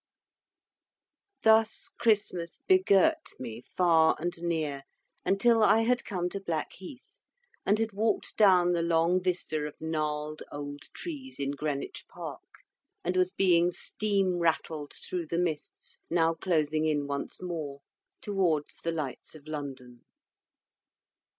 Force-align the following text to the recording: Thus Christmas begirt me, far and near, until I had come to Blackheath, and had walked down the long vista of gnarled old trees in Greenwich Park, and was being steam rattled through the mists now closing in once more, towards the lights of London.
Thus 1.43 1.87
Christmas 1.87 2.57
begirt 2.57 3.33
me, 3.39 3.61
far 3.61 4.15
and 4.19 4.33
near, 4.41 4.81
until 5.23 5.61
I 5.63 5.81
had 5.83 6.03
come 6.05 6.27
to 6.29 6.39
Blackheath, 6.39 7.21
and 7.67 7.77
had 7.77 7.91
walked 7.91 8.35
down 8.35 8.71
the 8.71 8.81
long 8.81 9.21
vista 9.21 9.57
of 9.59 9.79
gnarled 9.79 10.41
old 10.51 10.81
trees 10.95 11.39
in 11.39 11.51
Greenwich 11.51 12.05
Park, 12.07 12.41
and 13.03 13.15
was 13.15 13.29
being 13.29 13.71
steam 13.71 14.39
rattled 14.39 14.93
through 15.07 15.27
the 15.27 15.37
mists 15.37 15.99
now 16.09 16.33
closing 16.33 16.87
in 16.87 17.05
once 17.05 17.39
more, 17.39 17.81
towards 18.21 18.77
the 18.77 18.91
lights 18.91 19.35
of 19.35 19.45
London. 19.47 20.03